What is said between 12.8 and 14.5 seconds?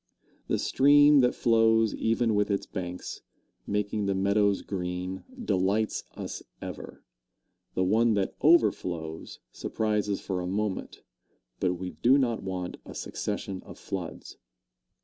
a succession of floods.